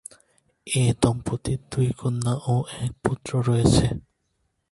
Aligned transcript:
এ 0.67 0.83
দম্পতির 1.01 1.59
দুই 1.71 1.87
কন্যা 1.99 2.33
ও 2.47 2.55
এক 2.79 2.91
পুত্র 3.03 3.31
রয়েছে। 3.47 3.85